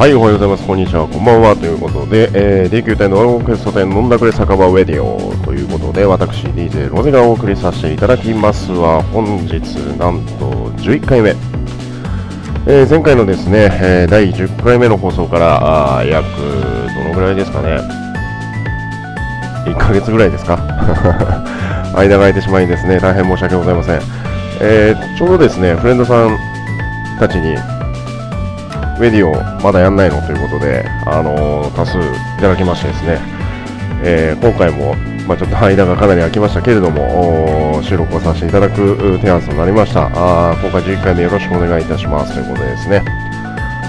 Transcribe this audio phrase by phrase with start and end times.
[0.00, 0.66] はい、おはようございます。
[0.66, 1.06] こんにちは。
[1.06, 1.54] こんばんは。
[1.54, 9.60] ということで、えー、D9 隊のドラゴンクエスト店飲んだくれ酒場ウェディオということで、私、DJ ロゼがお送りさせていただきますは、本日、
[10.00, 11.36] なんと11回目。
[12.66, 17.80] えー、前回のですね、えー、第10回目の放送からあ約どのぐらいですかね
[19.66, 20.56] 1ヶ月ぐらいですか
[21.94, 24.00] 間が空いてしまいですね大変申し訳ございません、
[24.60, 26.38] えー、ちょうどですねフレンドさん
[27.18, 27.56] たちに
[29.00, 29.32] ウェディオ
[29.62, 32.02] まだやんないのということで、あのー、多数い
[32.38, 33.18] ただきましてですね、
[34.04, 34.94] えー、今回も、
[35.26, 40.10] まあ、ちょっと間がかなり空きましたけれども、収録をさせていただく提案となりました。
[40.12, 43.02] あ今回11回目よろしくお願いいたしますということでですね、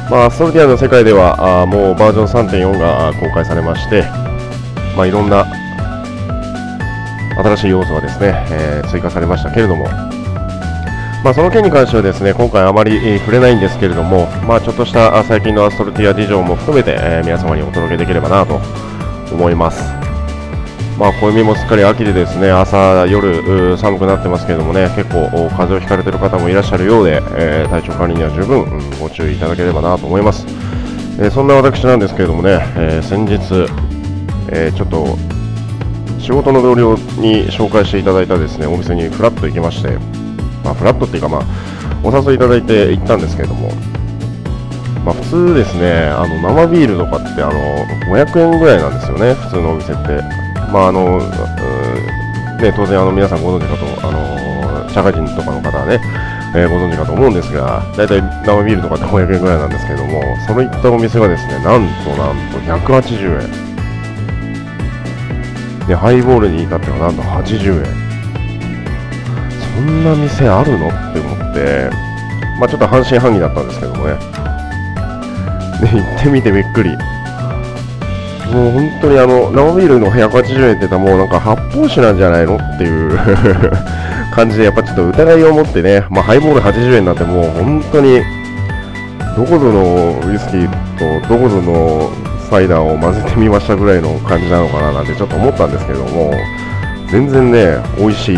[0.09, 4.03] まあ、ストルティアの世界ではあもうバージョン3.4が公開されまして、
[4.95, 5.45] まあ、いろんな
[7.35, 9.87] 新しい要素がですね、えー、追加されましたけれども、
[11.23, 18.59] まあ、その件に関してはですね今回あまり、触れないんですけれども、まあ、ちょっとした最近のアストルティア事情も含めて、えー、皆様にお届けできればなと
[19.31, 19.83] 思います。
[20.97, 30.45] まあ、暦もすっかり秋でですね朝、夜寒くなってますけどもね結構風邪をひかれている方もいらっしゃるようで、えー、体調管理には十分、うん、ご注意いただければなと思います。
[31.19, 33.67] えそんな私なんですけれどもね、え先日、
[34.51, 35.17] えちょっと
[36.19, 39.97] 仕事の同僚に紹介していただいたですねお店にふらっと行きまして、
[40.63, 41.43] まあ、フラットっていうか、まあ、
[42.03, 43.71] お誘いいただいて行ったんですけれども、
[45.05, 47.53] まあ、普通ですね、あの生ビールとかってあの
[48.13, 50.21] 500円ぐらいなんですよね、普通のお店って。
[50.71, 51.19] まああの
[52.61, 55.99] ね、当然あの皆さんご存知かと、あの社会人とかの方はね、
[56.55, 63.49] えー、ご存知かと思うんですが、大体生ビールとかって500円ぐらいなんですけれども、そういったお店がですね、なんとなんと180円。
[65.87, 68.10] で、ハイボールに至ってはなんと80円。
[69.75, 70.87] そんな店あるの？
[70.87, 71.89] って思って、
[72.59, 74.15] まあ、ちょっと半信半疑だったんですけどもね。
[75.81, 76.89] で、行ってみてびっくり。
[78.51, 82.57] もう本当にあの、生ビールの180円って言ったらもうなんか発泡酒なんじゃないの？
[82.57, 83.17] っていう。
[84.31, 88.21] 感じで、やっぱちょっと疑いを持ってね、まあ、ハイボール80円なんてもう本当に、
[89.35, 92.09] どこぞのウイスキーとどこぞの
[92.49, 96.31] サイダーを混ぜてみましたぐらいの感じなのかななんてちょっと思ったんですけども、
[97.09, 98.37] 全然ね、美味しい。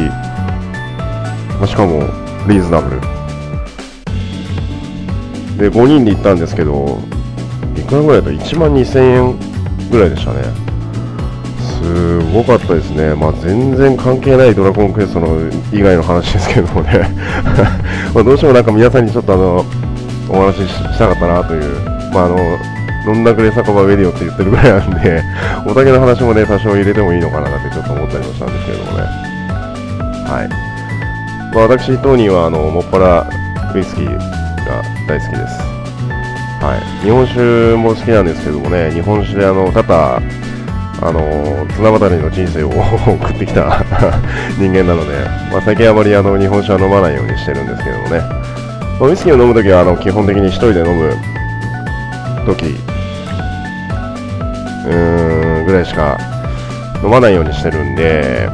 [1.63, 2.01] まあ、しかも
[2.45, 2.99] リーズナブル。
[5.57, 6.99] で5人で行ったんですけど
[7.77, 9.39] いくらぐらいだと1万2000円
[9.89, 10.43] ぐらいでしたね。
[11.79, 15.27] すごかったですね、まあ、全然関係ないドラゴンクエストの
[15.71, 17.09] 以外の話ですけどもね。
[18.13, 19.65] まどうしてもなんか皆さんにちょっとあの
[20.27, 21.79] お話ししたかったなという、
[22.13, 22.37] まあ、あの
[23.07, 25.23] 飲んだくれ酒場ウェディオって言ってるぐらいなんで
[25.65, 29.03] お酒の話もね多少入れてもいいのかななんてちょっと思ったりもしたんですけどもね。
[30.27, 30.72] はい。
[31.53, 33.29] まあ、私、トニーはあのもっぱら
[33.75, 35.73] ウイスキーが大好きです。
[36.63, 40.21] はい、日本酒も好きなんですけどもね、日本酒であの多々、
[41.01, 43.83] あの綱渡りの人生を送ってきた
[44.57, 45.13] 人間なので、
[45.51, 48.21] まあ、最近あまりあの日本酒は飲まないようにしてるんですけどもね、
[48.99, 51.15] ま、ウイスキーを飲むときはあの基本的に1人で飲む
[52.45, 52.65] とき、
[55.65, 56.17] ぐらいしか
[57.03, 58.49] 飲まないようにしてるんで、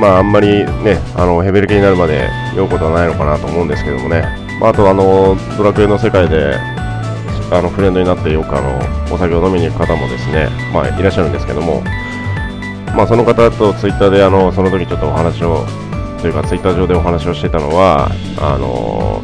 [0.00, 4.22] まあ、あんまりね、あのヘベル系になるまで酔うことはないのかなと思うんですけどもね、
[4.58, 6.56] まあ、あとあのドラクエの世界で
[7.52, 11.82] あのフレンドになってよくあのお酒を飲みに行く方もですね、まあ、いらっしゃるんですけども、
[12.96, 15.66] まあ、その方とツイッターであのその時ちょっとお話を
[16.22, 19.22] というかツイッター上でお話をしてたのはあの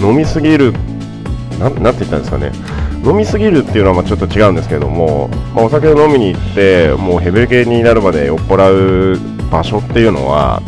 [0.00, 0.72] 飲みすぎる
[1.58, 2.52] ななんて言ったんですかね。
[3.04, 10.62] 飲みすぎるっていうのはまちょっと違うんですけども、まあ、お酒を飲みに行ってもうヘベル系になるまで酔っ払う場所っていうのは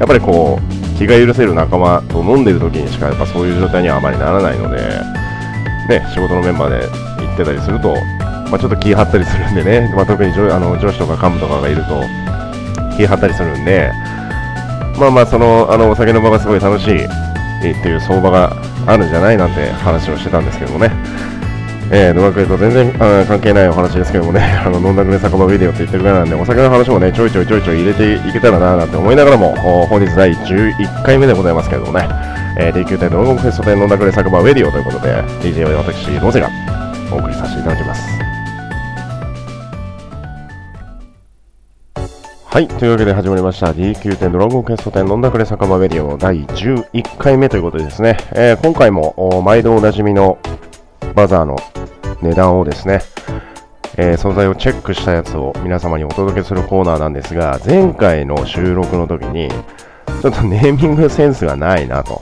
[0.00, 4.80] やっぱりこう気が許せる仲間と飲んでる時にしかやっぱそういう状態にはあまりならないので、
[5.88, 6.88] ね、仕事のメンバーで
[7.22, 7.94] 行ってたりすると、
[8.48, 12.00] まあ、ちょっと気張ったりするんでね、まあ、特に上あの上司とか幹部とかがいると
[12.96, 13.92] 気張ったりするんで、
[14.98, 17.08] まあまあそのあのお酒の場がすごい楽しいっ
[17.82, 18.56] ていう相場が
[18.86, 20.90] あるんじゃないなんて話をしてたんですけどもね。
[21.92, 29.54] えー、ドラクエと全然あ関係ないお話ですけどもね、 あの飲んだくれ酒場ビデオって言ってるぐらいなんで、お酒の話もね、ちょいちょいちょいちょい入れていけたらななんて思いながらも、
[29.88, 32.08] 本日第11回目でございますけどもね、
[32.58, 36.48] えー、D9 隊ドラゴンクエスト店飲んだくれ酒場ウェディオということで、DJ は私、ロゼが
[37.12, 38.26] お送りさせていただきます。
[42.56, 42.68] はい。
[42.68, 50.38] というわけで始まりました D9 店ドラゴンクエスト店飲んだくれ酒場ウェディオ第11回目ということでですね、えー、今回も毎度おなじみの
[51.16, 51.56] バザーの
[52.20, 53.00] 値段をですね、
[53.96, 59.48] えー、素材をチェックしたやつを皆様にお届けするコーナーなんですが、前回の収録の時に、
[60.20, 62.20] ちょっとネーミングセンスがないなと、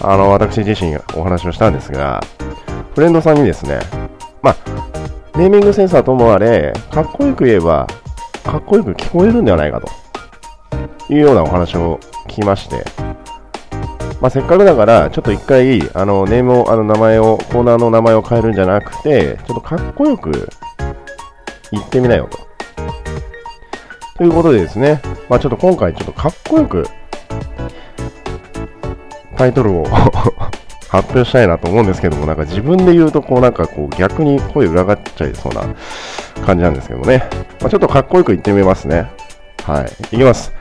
[0.00, 2.22] あの、私自身お話をしたんですが、
[2.94, 3.80] フレンドさんにですね、
[4.40, 4.56] まあ、
[5.36, 7.88] ネーミングセンサーともあれ、かっこよく言えば、
[8.44, 9.88] かっこよく聞こえるんではないかと
[11.12, 11.98] いうようなお話を
[12.28, 12.84] 聞きまして、
[14.22, 20.48] まあ、せっかくだから、ちょっと一回、あの、ネームを、あの、名前を、コーナーの名前を変えるんじゃなくて、ちょっとかっこよく
[21.72, 22.38] 言ってみなよと。
[24.16, 26.86] ということでですね、まあ、ちょっと今回、ちょっとかっこよく、
[29.36, 29.86] タイトルを
[30.88, 35.62] 発表したいなと思うんですけども、なんか自分で言うと、こうなんかこう逆に声裏返っちゃいそうな
[36.46, 37.28] 感じなんですけどね。
[37.60, 39.10] まあ、ちょっとかっこよく言ってみますね。
[39.64, 40.14] はい。
[40.14, 40.52] いきます。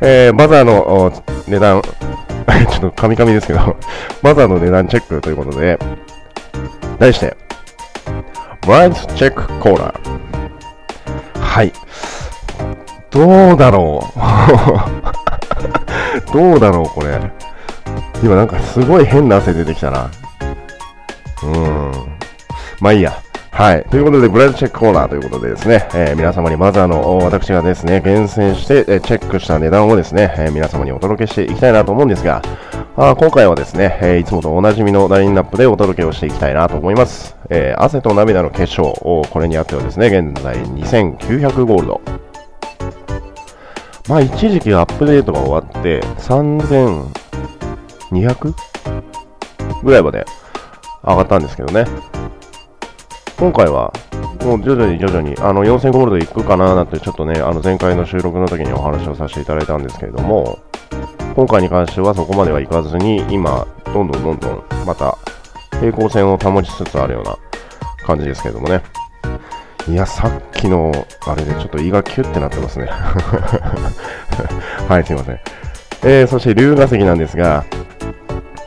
[0.00, 1.12] えー、バザーの
[1.48, 3.76] 値段、 ちょっとカミカミですけど、
[4.22, 5.78] バザーの値段チェックということで、
[6.98, 7.36] 題して、
[8.62, 9.94] ブライトチェックコーラ。
[11.40, 11.72] はい。
[13.10, 14.18] どうだろう
[16.32, 17.18] どうだろう、これ。
[18.22, 20.10] 今なんかすごい変な汗出てきたな。
[21.42, 21.92] うーん。
[22.80, 23.12] まあいいや。
[23.50, 23.84] はい。
[23.90, 32.42] ということで、ブライドチェックコーナーということでですね、えー、皆様にまずあの、私がですね、厳選して、え、チェックした値段をですね、えー、皆様にお届けしていきたいなと思うんですが、
[32.96, 37.36] あ今回はですね、えいつもとおなじみのラインナップでお届けをしていきたいなと思います。
[37.48, 42.00] え汗と涙の結晶、これにあってはですね、現在2900ゴールド。
[44.08, 48.52] まあ一時期アップデートが終わって、3200
[49.84, 50.24] ぐらいまで
[51.04, 51.84] 上がったんですけどね。
[53.38, 53.92] 今回は、
[54.42, 60.58] もう徐々に徐々に、あの、4000ゴールドいくかななんて、ちょっとね、あの、前回の収録の時にお話をさせていただいたんですけれども、
[61.36, 63.64] 今回に関してはそこまではいかずに、今、
[63.94, 65.16] どんどんどんどん、また、
[65.78, 67.38] 平行線を保ちつつあるような
[68.04, 68.82] 感じですけれどもね。
[69.88, 70.90] いや、さっきの、
[71.24, 72.88] あれでちょっと胃がキュッてなってますね。
[74.88, 75.40] はい、すいません。
[76.02, 77.64] えー、そして龍河石なんですが、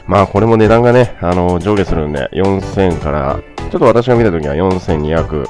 [0.08, 3.40] まあこれも値段がね、あの上下するんで、4000から、
[3.72, 5.46] ちょっと私が見たときは4200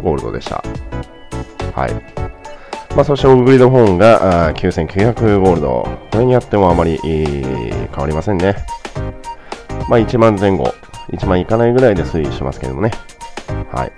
[0.00, 0.64] ゴールドでした。
[1.74, 1.92] はい。
[2.96, 5.86] まあそしてオグリードフォンが9900ゴールド。
[6.12, 8.56] これにあってもあまり、変わりませんね。
[9.86, 10.74] まあ1万前後、
[11.12, 12.90] 1万いかないぐらいで推移しますけどもね。
[13.70, 13.92] はい。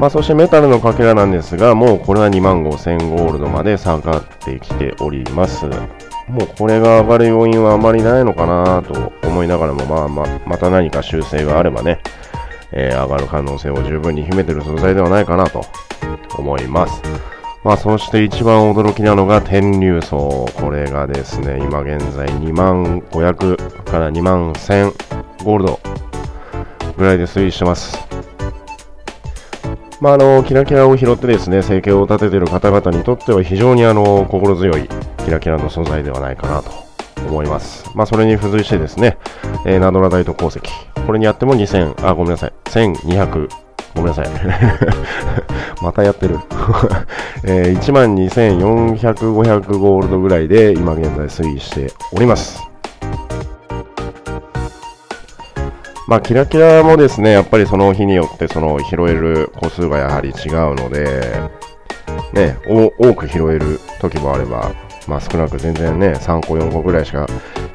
[0.00, 5.70] まあ、そしてメタルのかけらなんですが、もうこれは2万5000ゴールドまで下がってきております。
[6.28, 12.00] もうこれが上がる要因はあまりないのかなと思いながらも、まあま、また何か修正があればね、
[12.72, 15.64] えー、上がる可能性を十分に秘めてる素材ではないかなと
[16.38, 17.02] 思います。
[17.64, 20.48] まあ、そして一番驚きなのが天竜層。
[20.56, 25.80] これがですね、今現在2万500から2万1000ゴールド
[26.96, 28.21] ぐらいで推移してます。
[30.02, 34.88] まあ、あのキラキラを拾ってですね生計を立てている方々にとっては非常にあの心強い
[35.24, 36.72] キラキラの素材ではないかなと
[37.24, 37.88] 思います。
[37.94, 39.16] まあ、それに付随してですね、
[39.64, 40.60] えー、ナドラダイト鉱石、
[41.06, 43.48] これにあっても2000、あ、ごめんなさい、1200、
[43.94, 44.26] ごめんなさい。
[45.80, 46.40] またやってる。
[47.46, 52.71] えー、12,400、500ゴールドぐらいで今現在推移しております。
[56.12, 61.40] まあ、キラキラもですね、やっぱりその日によってその拾える個数がやはり違うので、
[62.34, 64.74] ね、多く拾える時もあれば、
[65.08, 67.26] まあ、少なく全然ね、3個、4個ぐらいしか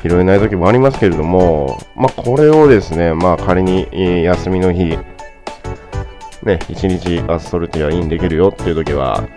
[0.04, 3.88] 拾えない時もありますけれども、まあ、これをですね、まあ、仮に
[4.26, 4.86] 休みの日、
[6.44, 9.28] ね、1日アストルティアインできるよっていう時は、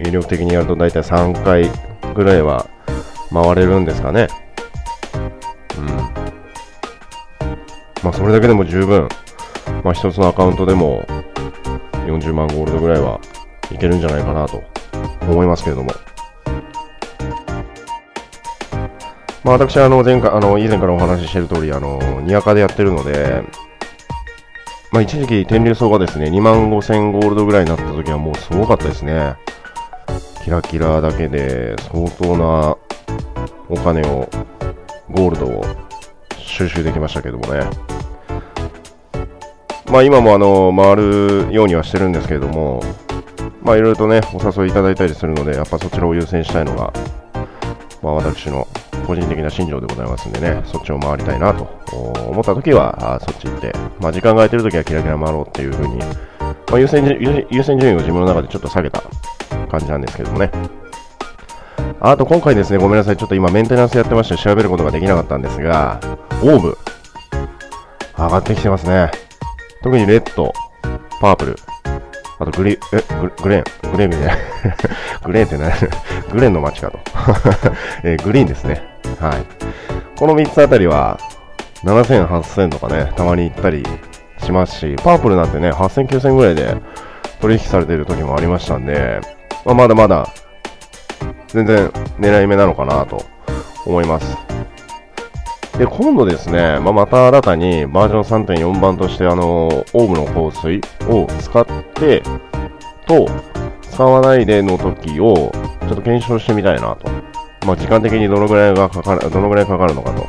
[0.00, 1.70] 威力的にやると大体3回
[2.14, 2.70] ぐらいは
[3.30, 4.28] 回れるんですかね。
[8.02, 9.08] まあ、それだけでも十分、
[9.84, 11.04] まあ、一つのアカウントでも
[12.06, 13.20] 40万ゴールドぐらいは
[13.70, 14.62] いけるんじゃないかなと
[15.22, 15.90] 思いますけれども。
[19.44, 23.42] まあ、私はあの前回あの以前からお話ししている通り、あのにわかでやってるので、
[24.92, 29.36] まあ、一時期天竜層がですね2万5000ゴールドぐらいになった時はもうすごかったですね。
[30.44, 32.76] キラキラだけで相当な
[33.68, 34.28] お金を、
[35.10, 35.87] ゴールドを
[36.48, 37.60] 収集できましたけどもね。
[39.90, 42.82] まあ今もあの、回るようにはしてるんですけれども、
[43.62, 46.92] まあいろいろとね、お誘いいただいたりするので、やっぱそちらを優先したいのが、
[48.02, 48.66] まあ私の
[49.06, 51.64] 個人的な信条でございますんでね、そっちを回りたいなと
[52.28, 56.06] 思った時は、あそっち行って、まあ時間が空いてる時はキラキラ回ろうっていう風に、ま
[56.74, 57.04] あ優先
[57.50, 59.02] 優先順位を自分の中でちょっと下げた
[59.70, 60.50] 感じなんですけどもね。
[62.00, 65.98] あと今回ですね、ごめんなさい、ちょっと今メンテナンスやってまして調べることができなかったんですが、
[66.42, 66.78] オーブ、
[68.16, 69.10] 上がってきてますね。
[69.82, 70.52] 特にレッド、
[71.20, 71.56] パープル、
[72.38, 73.02] あとグリ、え、
[73.42, 74.36] グレーン、グレーンみたいな。
[75.26, 75.72] グレーンって何？
[76.30, 76.98] グレーンの街かと、
[78.04, 78.80] えー、グリーンですね。
[79.20, 79.44] はい。
[80.16, 81.18] この3つあたりは、
[81.84, 83.84] 7000、8000とかね、たまに行ったり
[84.38, 86.76] しますし、パープルなんてね、8000、9000ぐらいで
[87.40, 89.20] 取引されてる時もありましたんで、
[89.64, 90.28] まあ、まだまだ、
[91.48, 91.88] 全然
[92.18, 93.24] 狙い目なのかなと
[93.84, 94.36] 思います。
[95.78, 102.22] で、今度ですね、まあ、また新たにバージョン3.4版として、あの、オーブの香水を使って、
[103.06, 103.28] と、
[103.82, 105.52] 使わないでの時を、
[105.82, 107.08] ちょっと検証してみたいなと。
[107.64, 110.26] まあ、時間的にどのぐらいがかかる、どのぐらいかかるのかと。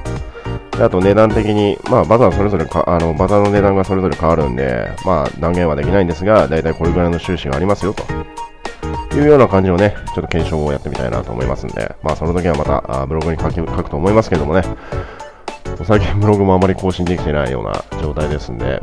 [0.78, 8.04] であと値段的に、まあ、バザーそれぞれか、あの、バザーの値段がそれぞれ変わるんで、まあ、断言はできないんですが、だいたいこれぐらいの収支がありますよと。
[9.16, 14.64] いうような感じのね、ちょっと検証をやってみたいなと思いますんで、まあ、その時はまた、ブログに書き書くと思いますけどもね、
[15.84, 18.82] 最近ブログもあまり更新できてないような状態ですんで、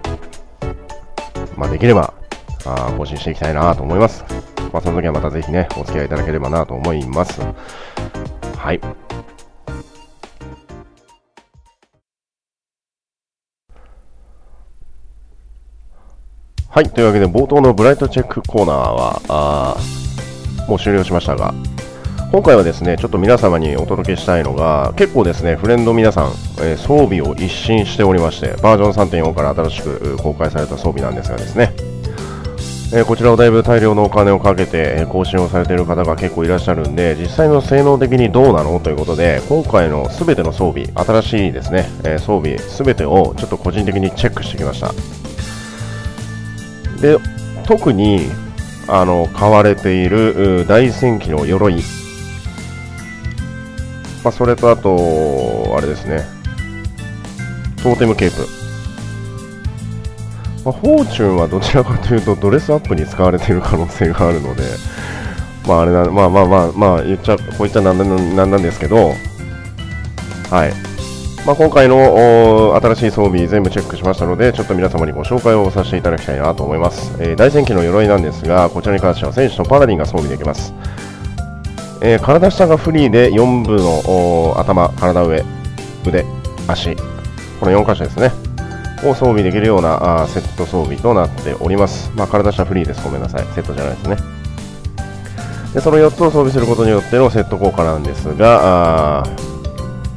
[1.56, 2.14] まあ、できれば、
[2.64, 4.25] あ更新していきたいなと思います。
[4.73, 7.40] まあ、その時はまたぜひね、お付き合いいただければなと思います。
[8.56, 9.05] はい。
[16.76, 16.90] はい。
[16.90, 21.54] というわけで、冒頭のブライトチェックコーナーは、あーもう終了しましたが、
[22.30, 31.73] 今回はですね、ちょっと皆様にお届けしたいのが、結構ですね、フレンド皆さん、えー、装備を一新しておりまして、バージョン3.4から新しく公開された装備なんですがですね、
[32.92, 44.92] えー、こちらをだいぶ大量のお金をかけて、更新をされている方が結構いらっしゃるんで、実際の性能的にどうなのということで、今回の全ての装備、新しいですね、えー、装備全てをちょっと個人的にチェックしてきました。
[47.00, 47.19] で、
[47.65, 48.31] 特に、
[48.88, 51.83] あの、買われている大戦記の鎧、
[54.23, 56.25] まあ、それとあと、あれですね、
[57.83, 58.47] トーテムケープ。
[60.65, 64.65] まあ、フォーチュンはどちらかというとドレスアップに使われている可能性があるので、
[65.67, 69.15] まああれな、まあまあまあ、まあ言っちゃ、こう言っちゃなんなんなんですけど、
[70.50, 70.96] はい。
[71.47, 77.12] まあ、今回の新しい装備全部チェックしましたので、ちょっと皆様にご紹介をさせていただきたいなと思います。
[77.21, 80.75] えー、大戦記の鎧なんですが、こちらに関しては戦士とパラディンが装備できます。
[82.00, 85.45] えー、体下がフリーで4部の頭、体上、
[86.05, 86.26] 腕、
[86.67, 86.97] 足、
[87.61, 88.33] この4箇所ですね、
[89.05, 92.11] を装備できるようなあセット装備となっております。
[92.17, 93.05] まあ、体下フリーです。
[93.05, 93.47] ごめんなさい。
[93.55, 94.17] セットじゃないですね。
[95.75, 99.46] でその4つを装備することによってのセット効果なんですが、あ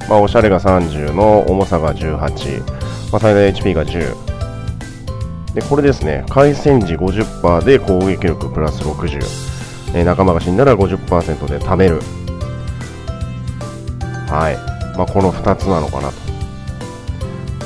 [0.10, 5.54] まあ、おしゃれが30の重さが18、まあ、最大 HP が10。
[5.54, 9.20] で、これですね、回戦時50%で攻撃力プラス60。
[9.94, 12.02] えー、仲間が死んだら50%で貯める。
[14.28, 14.58] はい。
[14.98, 16.30] まあ、この2つなのかなと。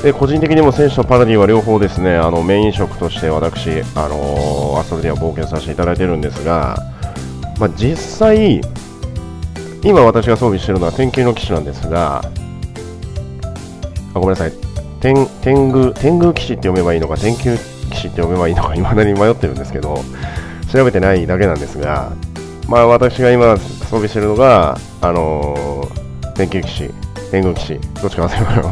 [0.02, 6.76] で個人的にも選手とパラディは両方ですねあのメイン職として私、あのー、アストルでは冒険させていただいてるんですが、
[7.58, 8.60] まあ、実際、
[9.84, 12.22] 今私が装備しているのは天球の騎士なんですが、
[14.14, 14.52] あごめんなさい、
[15.00, 17.56] 天天狗天狗騎士って読めばいいのか、天球
[17.90, 20.02] 騎士って読めばいいのか、いまだに迷ってるんですけど、
[20.72, 22.12] 調べてないだけなんですが、
[22.68, 26.90] まあ、私が今装備しているのが、あのー、天球騎士、
[27.30, 28.28] 天狗騎士、どっちか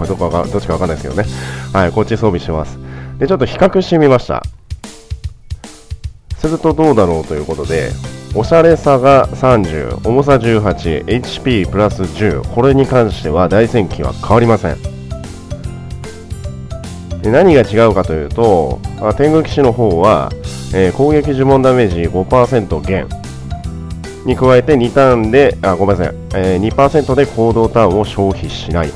[0.07, 1.28] どこかどっちかわかんないですけどね。
[1.75, 2.78] はい、こっち装備してます。
[3.19, 4.42] で、ちょっと比較してみました。
[6.38, 7.90] するとどうだろうということで、
[8.35, 14.79] おしゃれさが30、重さ18、HP プラス10、これに関しては大戦記は変わりません。
[17.21, 20.31] で何が違うかというと、あ天狗騎士の方は、
[20.75, 23.07] えー、攻撃呪文ダメージ5%減
[24.25, 28.95] に加えて2ターンで、あ、ごめんなさい、えー、2%で行動ターンを消費しないと。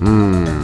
[0.00, 0.63] うーん、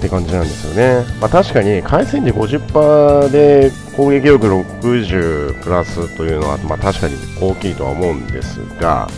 [0.00, 1.04] って感じなんですよね。
[1.20, 9.08] まあ、確かに、回戦時50%で攻撃力60プラスというのは、まあ、確かに大きいとは思うんですが、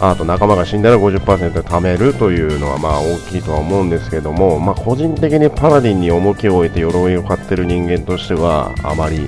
[0.00, 9.26] あと仲間が死んだら50%貯めるというのはまあ大きいとは思うんですけども、まあ、個人的にパラディンに重きを置いて鎧を買ってる人間としてはあまり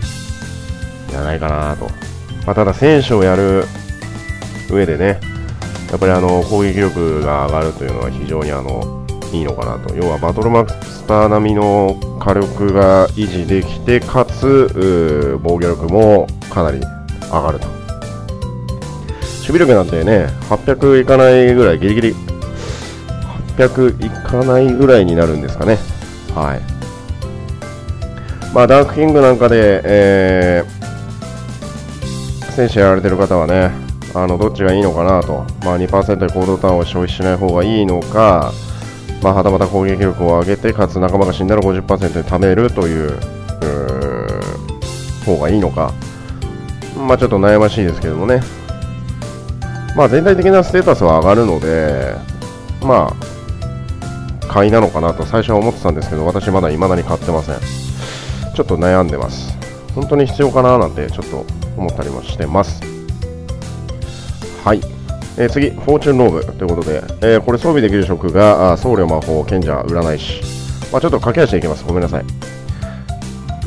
[1.09, 1.87] じゃないかなと、
[2.47, 3.65] まあ、ただ選手をやる
[4.71, 5.19] 上でね
[5.91, 9.00] やっぱりあの攻撃力が上がるというのは非常にあの
[9.33, 16.81] いいのかなと要はバトルマスター並みの火力が維持できてかつ防御力もかなり
[17.31, 17.81] 上がると
[19.51, 22.15] 守備力なんてね、800いかないぐらい、ギリギリ、
[23.57, 25.77] 800いかないぐらいになるんですかね。
[26.35, 26.61] はい。
[28.55, 33.73] まあ、ダークキングなんかで、えー、選手やられてる方はね、
[34.15, 35.45] あの、どっちがいいのかなと。
[35.65, 38.53] まあ、2%で行動ターンを消費しない方がいいのか、
[39.23, 43.19] まあ、はたまた攻撃力を上げて、かつ仲間が死んだら50%で貯めるという、う
[45.25, 45.93] 方がいいのか。
[46.97, 48.41] まあ、ちょっと悩ましいですけどもね。
[49.97, 52.15] まあ、全体的なステータスは上がるので、
[52.83, 57.61] まあ、買いなのかなと最初は思ってたんですけど私まだ未だに買ってません
[58.55, 59.57] ちょっと悩んでます
[59.95, 61.47] 本当に必要かななんてちょっと
[61.77, 62.83] 思ったりもしてます
[64.65, 64.81] はい、
[65.37, 70.41] えー、次、フォーチュンローブということで、えー、これ装備できる職が僧侶魔法賢者占い師、
[70.93, 71.85] まあ、ちょっと駆け足でいきます。
[71.85, 72.25] ごめんなさい、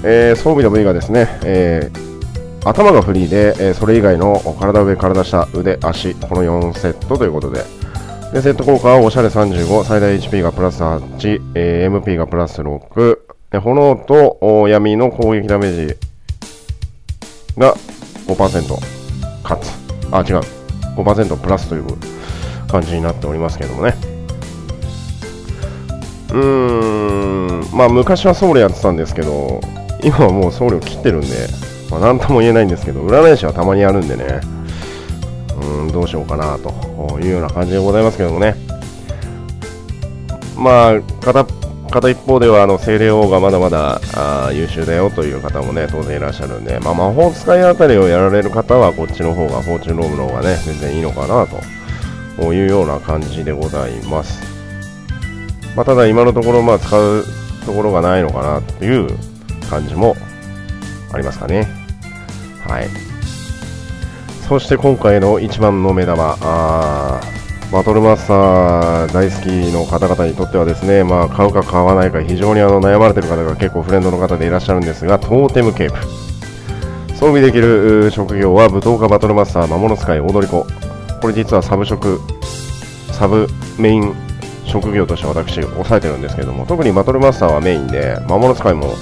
[0.03, 1.91] えー、装備の部位がですね、え、
[2.65, 7.63] 頭がフリーで、え、それ以外の体上、体下、腕、足、この4セットということで、
[8.33, 13.19] でセット効果はおしゃれ35、最大 HP がプラス8、えー、MP がプラス6、
[13.51, 15.97] で炎と闇の攻撃ダメージ
[17.57, 17.75] が
[18.25, 19.71] 5%かつ、
[20.11, 20.62] あ、違う、
[20.95, 21.85] 5%プラスという
[22.67, 23.95] 感じになっておりますけどもね。
[26.31, 29.61] うーん、まあ昔は僧侶やってたんですけど、
[30.03, 31.27] 今はもう僧侶切ってるんで、
[31.91, 34.41] まあ、なんとも言えないんですけど、占い師はたまにやるんでね、
[35.61, 38.55] うん、どうしようかなというような感じでございますけどもね。
[40.57, 41.45] まあ、片
[41.93, 51.45] 片一方ではあの精霊王がまだまだあ優秀だよという方もね当然いらっしゃるんで、まあ、魔法使いあたりをやられる方はこっちの方がフォーチュンロームの方がね全然いいのかな
[52.35, 54.41] というような感じでございます、
[55.75, 57.23] まあ、ただ今のところまあ使う
[57.63, 59.07] ところがないのかなっていう
[59.69, 60.15] 感じも
[61.13, 61.67] ありますかね。
[62.67, 62.89] はい。
[64.47, 66.35] そして今回の一番の目玉
[67.73, 75.97] バトルマスター大好きの方々にとってはですね、まあ、買うか買わないか非常にあの悩まれている方が結構フレンドの方でいらっしゃるんですがトーテムケープ。
[77.15, 80.67] 装備できる職業は武闘家バトルマスター魔物使い踊り子。
[81.19, 82.19] これ実はサブ職
[83.11, 83.47] サブ
[83.79, 84.13] メイン
[84.65, 88.93] 職業として私抑えてるんですけども特にバトルマスターはメインで魔物使いも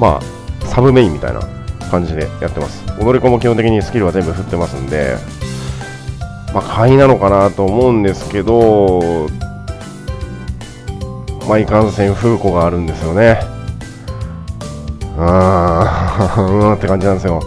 [0.00, 1.40] まあサブメインみたいな
[1.90, 2.82] 感じでやってます。
[2.98, 5.18] 踊り子も基本的にスキルは全部振ってますんで
[6.54, 9.28] まあ、買いなのかなと思うんですけど、
[11.48, 13.40] まあ、いかんせん風庫があるんですよね。
[15.18, 17.40] あー、うんって感じなんですよ。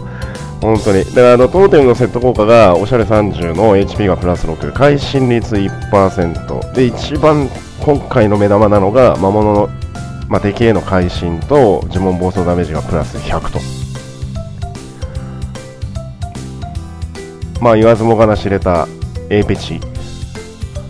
[0.60, 1.04] 本当に。
[1.04, 6.72] だからあの、当店のセット効果が、おしゃれ30の HP がプラス6、会心率1%。
[6.72, 7.48] で、一番
[7.80, 9.68] 今回の目玉なのが、魔物の、
[10.28, 13.86] まあ、敵への会心と呪文暴走ダメージがプラス100と。
[17.60, 18.86] まあ言わずもがな知れた
[19.30, 19.80] A ペチ。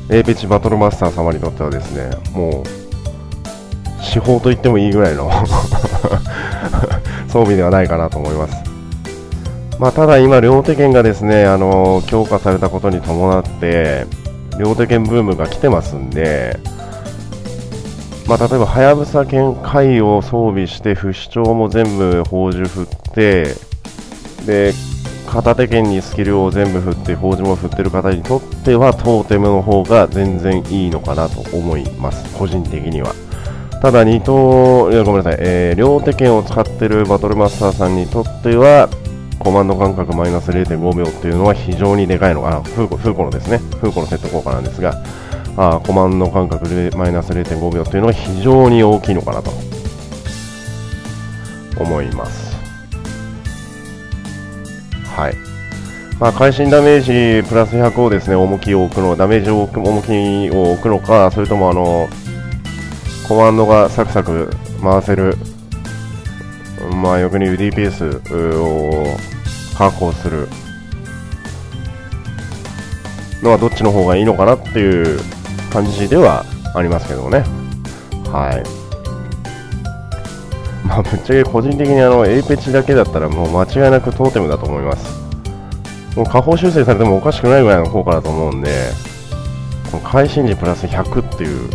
[0.09, 2.87] A ペチバトルマスター様にとってはですねもう
[4.03, 5.31] 司法と言ってもいいぐらいの
[7.29, 8.55] 装備ではないかなと思います。
[9.79, 14.07] まあ、ただ今、両手剣がですね、あの強化されたことに伴って、
[14.59, 16.59] 両手剣ブームが来てますんで、
[18.27, 23.55] まあ、例えば、はやぶさ剣回を装備して、不死鳥も全部宝珠振って、
[24.47, 24.73] で、
[25.37, 32.35] 片手剣にスキルを全部振って宝珠も振ってる方にとってはトーテムの方が全然いいのかなと思います。
[32.39, 33.15] 個人的には。
[33.83, 38.89] ただ2頭いやごめんなさい、えー、両手剣を使ってるバトルマスターさんにとっては
[39.39, 45.03] コマンド間隔マイナス0.5秒っていうのは非常にでかいのが、フーコフーコのですね、フーコのセット効果なんですが、
[45.59, 49.51] あコマンド間隔でマイナス0.5秒っていうのは非常に大きいのかなと
[51.79, 52.46] 思います。
[55.17, 55.57] はい。
[56.21, 62.09] まあ、会心ダメージプラス100をですね重きを置くのダメージを重きを置くのかそれともあの
[63.29, 64.51] コマンドがサクサク
[64.83, 65.37] 回せる
[67.03, 69.05] まあ逆に UDPS を
[69.77, 70.49] 確保する
[73.43, 75.21] のはどっちの方がいいのかなっていう
[75.71, 77.45] 感じではありますけどもね。
[78.33, 78.76] はい。
[80.87, 85.27] まあ、ぶっちゃけ個人的にあの、エイペチだけだったらもう間違いなくトーテムだと思います。
[86.17, 88.71] もう下方修正されてもおかしくないぐらいの効果だと思うんで、
[89.91, 91.69] この会心時プラス100っていう、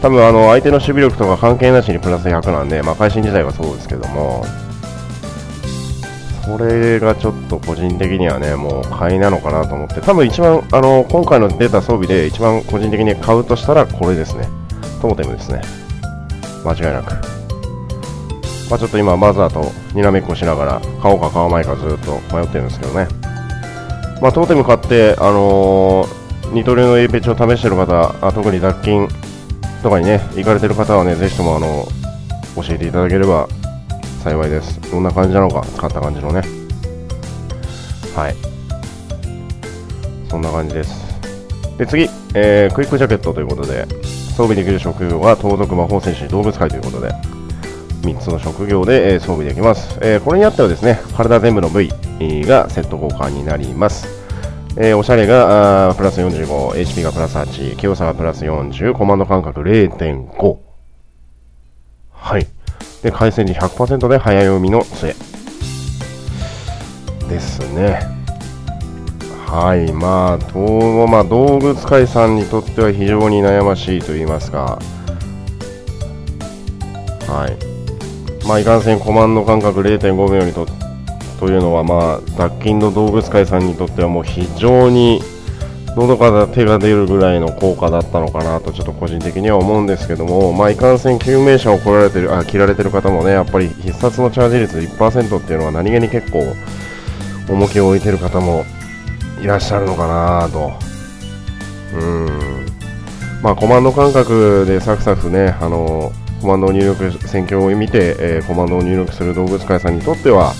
[0.00, 4.44] 多分あの相手の守備力とか関係なしにプラス100なんで、まあ、会心自体はそうですけども、
[6.44, 14.63] それがちょっと個人的にはね、もう買いなのかなと思って、多分一番、あの今回の出た装備で一番個人的に買うとしたらこれですね。
[15.04, 15.60] トーテムですね。
[16.64, 17.12] 間違いなく。
[18.70, 23.06] まあ、ちょっと今、マザーとにらめっこしながら、買おうか買わないかずっと迷ってるんですけどね。
[24.22, 29.06] まあ、トーテム買って、あのー、二刀流の A ペチを試してる方、あ特に脱菌
[29.82, 31.86] とかにね、行かれてる方はね、ぜひとも、あの
[32.56, 33.46] 教えていただければ
[34.22, 34.80] 幸いです。
[34.90, 36.40] どんな感じなのか、使った感じのね。
[38.16, 38.34] はい。
[40.30, 41.20] そんな感じです。
[41.76, 43.86] で、次、えー、クイックジャケットということで、
[44.36, 47.12] 装備できる職業は盗賊魔法戦士動物界ということで
[48.02, 51.88] 3つの職業で、え装備できます、えこれにあってはですね体全部の部位
[52.44, 54.24] がセット交換になります
[54.76, 60.58] えー、おしゃれがプラス45、HP がプラス8、清さがプラス40、コマンド間隔0.5。
[62.10, 62.48] はい。
[63.00, 65.14] で、回線時100%で早読みの末。
[67.28, 68.23] ですね。
[69.46, 69.92] はい。
[69.92, 74.78] まあ、どまあ、道具使いさんにとっては非常に悩ましいと言いますか。
[77.28, 78.46] はい。
[78.46, 80.66] まあ、いかんせんコマンド間隔0.5秒にと
[81.40, 85.20] というのは、まあ、雑菌の動物界さんにとってはもう非常に
[85.96, 96.44] 喉から手が出るぐらいの効果だったのかなとちょっと個人的には思うんですけども、まあ、いかんせん救命者を来られてるあ切られてる方もねやっぱり必殺のチャージ率1%っていうのは何気に結構
[97.48, 98.64] 重きを置いてる方も
[99.44, 100.72] いらっしゃるのかなと。
[101.94, 102.66] うん。
[103.42, 110.54] まあコマンド感覚でサクサクねあのコマンドを入力戦況を見て、えー、コマンドを入力する動物界さんにとっては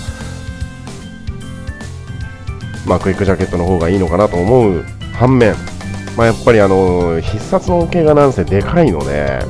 [2.87, 4.83] まあ、クイックジャケットの方がいいのかなと思う
[5.15, 5.55] 反面、
[6.17, 9.41] まあ、やっぱりあの必殺の恩恵がなんせでかいので、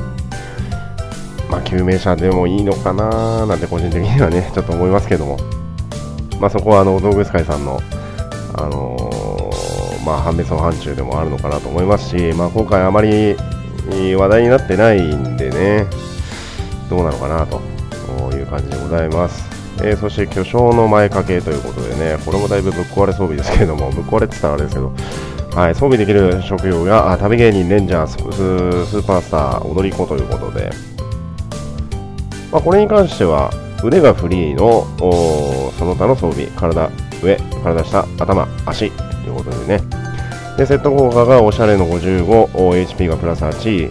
[1.49, 5.37] まあ、救命者でもいいのかななんて個人的にはねちょっと思いますけども、
[6.39, 7.81] まあ、そこはあの道具使いさんの、
[8.55, 9.04] あの、
[10.05, 13.35] まあ、判別の範疇でもあるのかなと思いますし、まあ、今回あまり
[14.15, 15.87] 話題になってないんでね。
[16.89, 17.61] どうなのかなと
[18.35, 19.43] いう感じでございます。
[19.83, 24.93] えー、そして巨匠の前掛けということでね、これもだいぶぶっ壊れ装備ですけれども、ぶっ壊れって言ったらあれですけど、
[25.59, 28.17] はい、装備できる職業が旅芸人、レンジャース、
[28.89, 30.69] スーパースター、踊り子ということで、
[32.51, 33.51] まあ、これに関しては、
[33.83, 34.87] 腕がフリーの
[35.77, 36.89] その他の装備、体、
[37.21, 38.91] 上、体下、頭、足。
[39.25, 39.81] ということでね、
[40.55, 43.89] でセット効果がおしゃれの55、HP がプラス8、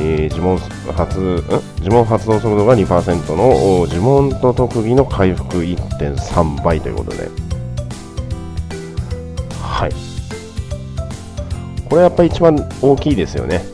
[0.00, 0.58] えー、呪文
[0.92, 7.30] 発呪文発動速度が2%の呪文と特技の回復1.3倍ということで、
[9.62, 9.92] はい。
[11.88, 13.64] これやっぱり一番大きいですよね。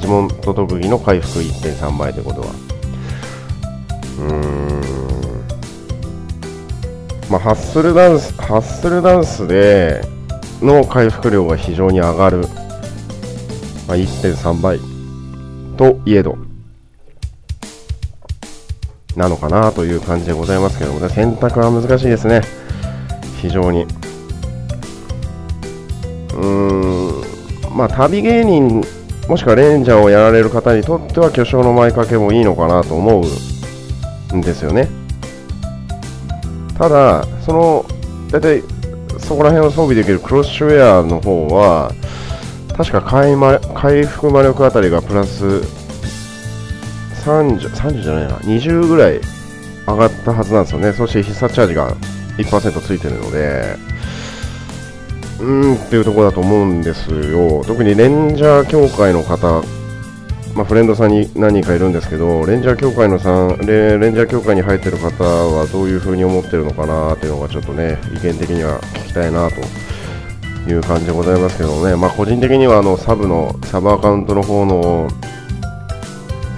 [0.00, 2.46] 呪文と特技の回復1.3倍ということは。
[4.20, 4.55] うーん。
[7.30, 10.02] まあ、ハッスルダンス、ハッスルダンスで
[10.62, 12.44] の回復量が非常に上がる
[13.86, 14.80] まあ、1.3倍
[15.76, 16.36] といえど、
[19.14, 22.42] なのかなという感じでございますけども、ね、選択は難しいですね。
[23.40, 23.82] 非常に。
[23.82, 28.82] うーん、まあ、旅芸人、
[29.28, 33.22] もしくはレンジャーをやられる方にとっては巨匠の前掛けもいいのかなと思
[34.32, 35.05] うんですよね。
[36.78, 37.84] ただ、その、
[38.30, 38.62] 大体、
[39.18, 41.92] そこら辺を装備できるクロッシュウェアの方は、
[42.76, 43.34] 確か回
[43.74, 45.62] 回復魔力あたりがプラス
[47.24, 49.20] 30、30じゃないな、20ぐらい
[49.86, 50.92] 上がったはずなんですよね。
[50.92, 51.90] そして必殺チャージが
[52.36, 53.76] 1%ついてるので、
[55.40, 57.64] うーんっていうところだと思うんですよ。
[57.66, 59.62] 特にレンジャー協会の方、
[60.56, 75.08] まあ、フレンドさんに何人かいるんですけど、レンジャー協会のさんレ、レンジャー協会に入ってる方はどういうふうに思ってるのかなっていうのがちょっとね、意見的には聞きたいなという感じでございますけどね、まあ、個人的にはあのサブのサブアカウントの方の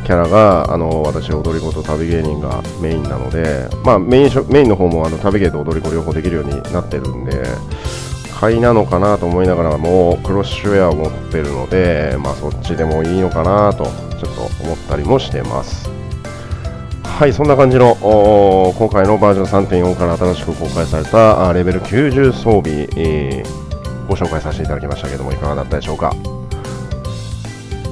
[0.04, 7.42] キャラがあの私、踊り子と旅芸人がメインなので、まあ、メインメインの方もあの旅芸と踊り子両方できるようになってるんで、
[8.38, 15.88] 買いなのかなと思いながらもクロッシュウェアを持ってるので、まあ、そっちでもいいのかなとちょっと思ったりもしてます。
[17.03, 17.96] はい、そんな感じの
[18.79, 23.68] 今回のバージョン3.4から新しく公開されたレベル90装備、えー
[24.09, 26.14] ご紹介させていただきましたけどもいかがだったでしょうか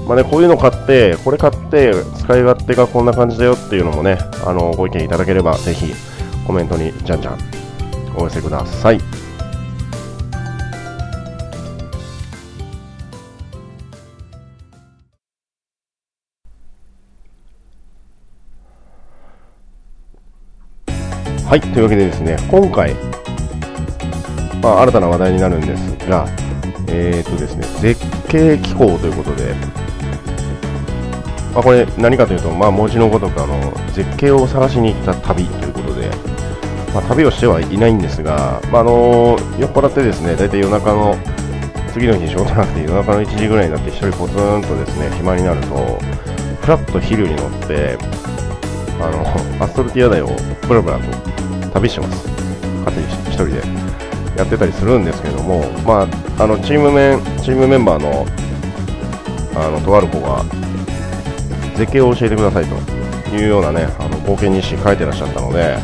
[0.09, 5.93] まあね、こういうの買って、これ買って使い勝手がこんな感じだよっていうのもね、あのご意見いただければぜひ
[6.47, 7.39] コメントにじゃんじゃん
[8.17, 9.26] お寄せください。
[21.47, 22.93] はい、というわけでですね、今回
[24.61, 26.27] まあ、新たな話題になるんですが、
[26.89, 29.55] えーとですね、絶景気候ということで、
[31.55, 36.11] まあ、これ何かというと、まあ、文字のごとくあの絶景を探しに行った旅ということで、
[36.93, 41.17] まあ、旅をしてはいないんですが、まあ、の酔っ払ってですね大体夜中の
[41.93, 45.77] 次の日仕事なくて夜中の1時ぐらいになって一人ポツンとですね暇になると
[46.61, 47.97] フラッとヒルに乗って
[49.01, 50.29] あのアストルティア台を
[50.67, 52.29] ブラブラと旅してます。
[52.85, 53.87] 勝手に一人で。
[54.37, 56.07] やってたりするんですけども、ま
[56.39, 58.27] あ、あのチームメンチームメンバーの
[59.59, 60.45] あのとある子が
[61.77, 65.79] 絶景を教えてくださいというようなねあの冒険日誌書いてらっしゃったので、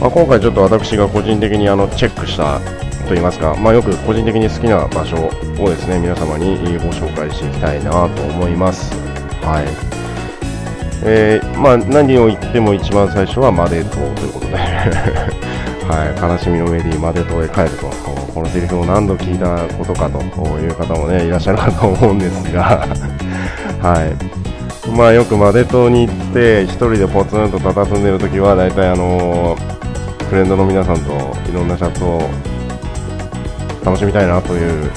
[0.00, 2.60] まあ、今回ちょっと私が個人的にあのチェックした
[3.08, 5.16] といいますか、まあ、よく個人的に好きな場所
[5.60, 8.94] をですね皆様にご紹介していきたいなと思います。
[9.42, 9.99] はい。
[11.02, 14.56] えー、まあ、何を言っても一番最初はマデ島ということで。
[15.90, 17.86] はい、悲しみのメディマデ島へ帰ると
[18.32, 20.20] このセリフを何度聞いたことかと
[20.60, 22.86] いう方もねいらっしゃるかと思うんですが。
[23.82, 24.40] はい。
[24.96, 31.10] まあよくマデ島に行って1人でポツンと佇んでるときは大体あのー、フレンドの皆さんと
[31.50, 32.30] いろんなチャットを
[33.84, 34.90] 楽しみたいなという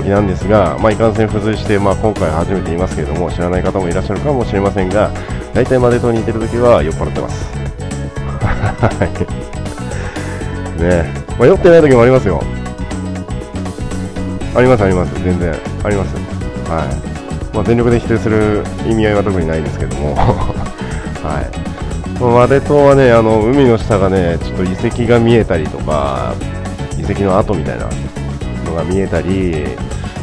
[0.00, 5.10] 時なんですが、まあ、いかんせん付随して、まあ、今回初めて言いますけれども知らない方もいらっしゃるかもしれませんが
[5.54, 7.56] 大体マデ島にいてるときは酔っ払ってます。
[10.82, 11.04] ね。
[11.38, 12.42] まあ、酔ってない時もありますよ。
[14.54, 15.54] あります、あります、全然。
[15.84, 16.14] あります。
[16.70, 17.16] はい。
[17.56, 20.14] まあ、全力で否定する意味合いは特にないんですけども、
[21.24, 26.34] はい、マデ島はねあの海の下がねちょっと遺跡が見えたりとか
[26.98, 27.88] 遺跡の跡みたいな
[28.76, 29.64] が見えたり、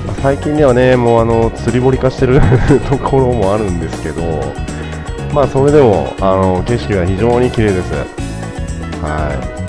[0.05, 2.39] まあ、最近ではねもうあの釣り堀化してる
[2.89, 4.21] ところもあるんですけど、
[5.33, 7.93] まあ、それでもあの景色が非常に綺麗です。
[9.01, 9.63] はい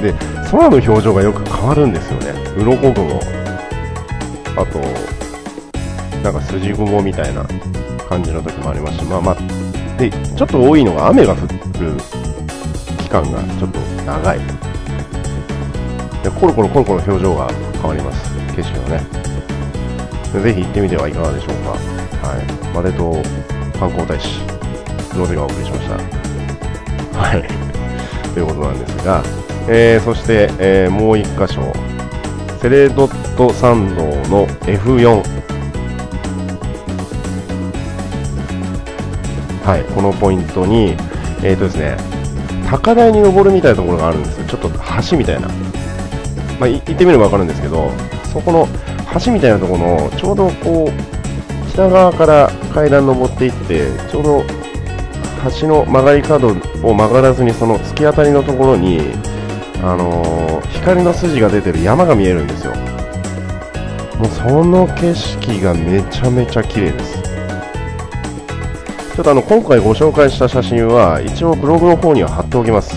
[0.00, 0.14] で
[0.50, 3.20] 空の表情がよく変わるんですよね、鱗雲、
[4.54, 4.78] あと、
[6.22, 7.44] なんか筋雲みたいな
[8.08, 11.96] 感じの時もありますし、まあまあ、でちょっと多いのが雨が降る
[12.98, 14.65] 期間がちょっと長い。
[16.26, 19.06] でコロコロコロコロ表情が変わります、景色がね。
[20.42, 21.70] ぜひ行ってみてはいかがでしょうか。
[21.70, 22.74] はい。
[22.74, 23.12] マデ島
[23.78, 24.40] 観光大使、
[25.16, 25.88] ロゼがお送りしまし
[27.12, 27.18] た。
[27.20, 27.44] はい。
[28.34, 29.22] ということなんですが、
[29.68, 31.62] えー、そして、えー、もう1箇所、
[32.60, 35.22] セレドット参道の F4。
[39.64, 40.96] はい、このポイントに、
[41.44, 41.96] えーとですね、
[42.68, 44.46] 高台に登るみたいなところがあるんですよ。
[44.48, 44.70] ちょっと
[45.10, 45.48] 橋みたいな。
[46.58, 47.90] まあ、行ってみれば分かるんですけど、
[48.32, 48.68] そこの
[49.24, 54.44] 橋みたいなところの、ちょうどこう、北側から階段登っていって、ちょうど
[55.60, 56.48] 橋の曲がり角
[56.82, 59.00] を曲がらずにその突き当たりのところに、
[59.82, 62.74] あのー、光の筋が出てる山が見えるんですよ。
[64.18, 67.22] もうその景色がめちゃめちゃ綺麗です。
[69.14, 72.94] ちょっとあの今回ご紹介した写真は一応ブログの方には貼っておきます。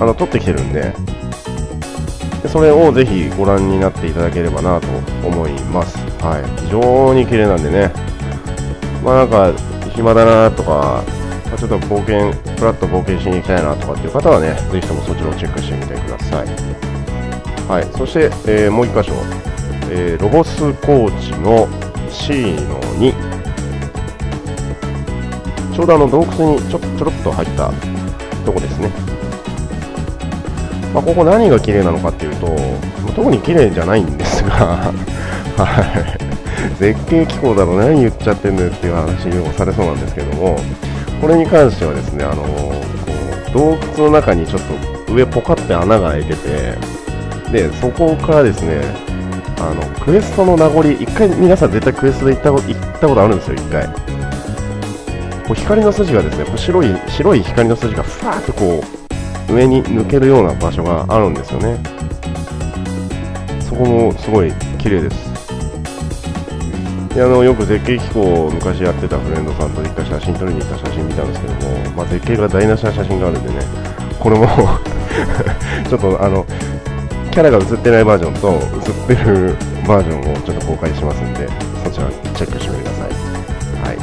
[0.00, 1.15] あの撮ってきてるんで。
[2.46, 4.86] でそれをぜひご覧になっていただければなと
[5.26, 5.98] 思います。
[6.22, 6.60] はい。
[6.62, 7.92] 非常に綺麗なんでね。
[9.04, 9.52] まあなんか
[9.90, 11.02] 暇だなとか、
[11.50, 16.46] ま、ちょっと冒険、ふらっと冒険しに行きたいなとかっていう方はね、ぜひともそちらをチェックしてみてください。
[17.68, 19.14] はい、そして、えー、もう1箇所、
[19.90, 21.68] えー、ロボスコーチの
[22.10, 23.12] C の2、
[25.74, 27.72] ちょうどあの洞窟にちょちょろっと入った
[28.44, 29.15] とこですね。
[30.96, 34.56] まあ、ここ何が綺麗なのかっていうと、ま、特に綺麗じゃないんですが、
[35.62, 36.26] はい。
[36.78, 40.58] 絶景気候だろ何言っちゃってんだよっていう話をされそうなんですけども
[41.20, 42.74] これに関してはですねあのこ
[43.48, 44.62] う洞窟の中にちょっ
[45.06, 46.74] と上ポカって穴が開いてて
[47.52, 48.80] でそこからですね
[49.58, 53.86] あのクエストの名残一回皆さん絶対クエストで行ったこと行ったことあるんですよ一回
[55.46, 59.05] こう光の筋がですねこう白い白い光の筋がふわーっとこう
[59.48, 61.78] 上に抜けるような場所があるんですよね。
[63.60, 65.26] そこもすごい綺麗です。
[67.16, 73.60] であのよく絶景気候を昔やってたフレンドさんと一回写真撮りに行った写真見たんですけども、まあ、絶景が台無しな写真があるんでね
[74.20, 74.46] これも
[75.88, 76.44] ちょっとあの
[77.30, 78.48] キャラが映ってないバージョンと
[79.08, 79.56] 映ってる
[79.88, 81.48] バージョンをちょっと公開しますんで
[81.84, 83.98] そちらチェックしてみてください、はい。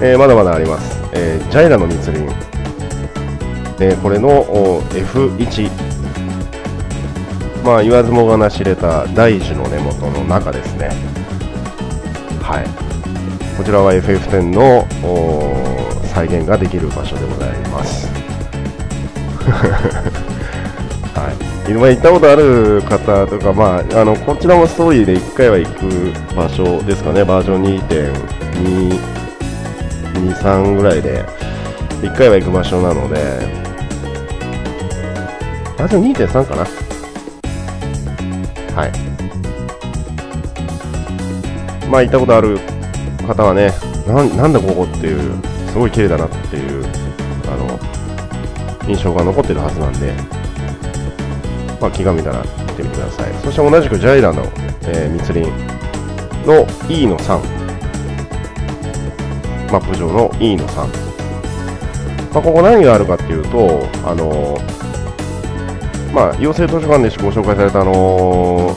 [0.00, 2.24] えー、まだまだあります、えー、ジャイラの密林、
[3.78, 4.44] えー、これの
[4.90, 5.70] F1
[7.66, 10.90] まあ言わずもがな知れた大樹の根元の中ですね。
[12.40, 12.64] はい、
[13.58, 14.86] こちらは FF10 の
[16.14, 18.08] 再現ができる場所でございます。
[21.16, 21.32] は
[21.66, 27.64] い、今行ったことある方とか、まあ、あのこちらもストーリーで1回は行く場所ですかね、バージョン
[30.22, 31.24] 2.223ぐらいで
[32.02, 33.65] 1回は行く場所なので、
[35.76, 36.64] バージョン2.3かな。
[38.74, 38.92] はい。
[41.90, 42.58] まあ行ったことある
[43.26, 43.72] 方はね、
[44.06, 46.84] なんだここっていう、すごい綺麗だなっていう、
[47.48, 47.78] あの、
[48.88, 50.12] 印象が残ってるはずなんで、
[51.80, 53.34] まあ気が向いたら行ってみてください。
[53.42, 54.42] そして同じくジャイラの、
[54.82, 55.50] えー、密林
[56.46, 57.38] の E の3、
[59.72, 60.86] マップ上の E の3。
[62.32, 64.58] まあ、ここ何があるかっていうと、あの
[66.16, 68.74] まあ、養成図書館でご紹介された、あの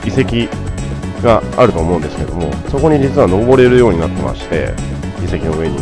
[0.00, 4.72] ー、遺跡があると思うんですけども、そこに実は登れるようになってまして、
[5.22, 5.76] 遺跡の上に。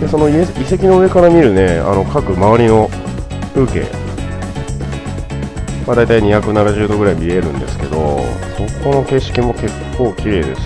[0.00, 2.90] でその遺跡の上から見るね、あの各周りの
[3.54, 3.86] 風景、
[5.86, 8.18] まあ、大体270度ぐらい見えるんですけど、
[8.58, 10.62] そこの景色も結構綺麗です。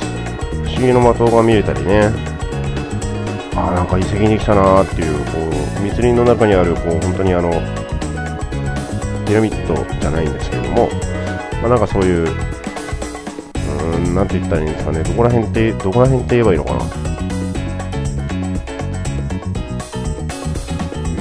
[0.64, 2.10] 不思議の的が見えたりね、
[3.54, 7.83] あなんか遺跡に来たなーっていう、こう密林の中にあるこう本当にあの
[9.24, 10.88] ピラミッドじゃないんですけども、
[11.62, 12.28] まあ、なんかそういう、
[13.96, 16.80] うん、なんて言ったらいいんですかね、どこら辺って、どこら辺って言えばいいのかな。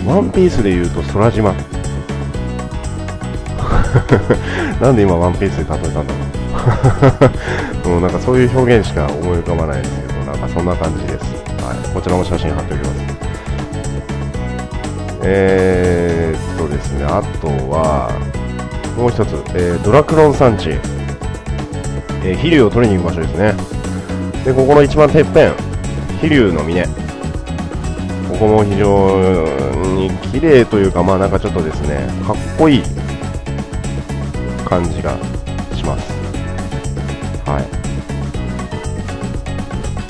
[0.06, 1.54] ワンピースで言うと空島。
[4.82, 6.20] なんで今ワンピースで例えたんだろ
[7.86, 7.90] う。
[7.90, 11.26] も うなんかそういう表現しか思い浮かばないですけど、なんかそんな感じです。
[11.64, 13.04] はい、こちらも写真貼っておきます。
[15.26, 16.13] えー、
[16.68, 18.10] とですね、あとは、
[18.98, 20.70] もう一つ、えー、ドラクロン産地、
[22.24, 23.54] えー、飛竜を取りに行く場所ですね。
[24.46, 25.54] で、ここの一番てっぺん、
[26.22, 26.84] 飛竜の峰。
[26.84, 29.20] ここも非常
[29.96, 32.84] に綺麗というか、まあなんかちょっとですね、かっこいい
[34.66, 35.18] 感じが
[35.76, 36.12] します。
[37.46, 37.64] はい。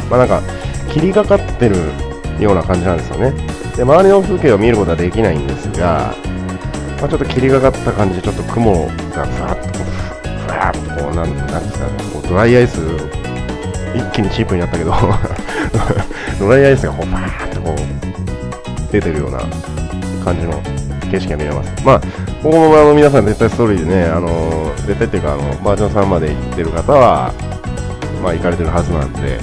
[0.09, 0.41] まあなんか、
[0.91, 1.75] 霧がかってる
[2.39, 3.33] ような感じなんですよね。
[3.75, 6.13] で、周りの風景を見ることはできないんですが、
[7.03, 12.79] まあ、ちょっと霧がかった感じで、ちょっと雲がふわっと、ふわっとこう、なん、なんですかね、こうドライアイス、
[13.93, 14.93] 一気にチープになったけど
[16.39, 19.39] ドライアイスがこう、バーっとこう、出てるような
[20.23, 20.53] 感じの
[21.11, 21.73] 景色が見れます。
[21.83, 21.99] まあ、
[22.41, 27.33] ここもあの皆さん絶対ストーリーでね、あの絶対っていうか、あのバージョン3まで行ってる方は、
[28.23, 29.41] まあ、行かれてるはずなんで、